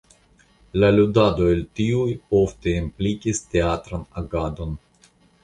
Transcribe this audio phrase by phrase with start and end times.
[0.83, 4.77] La ludado el tiuj ofte implikis teatran agadon.